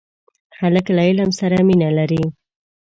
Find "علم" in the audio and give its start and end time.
1.07-1.29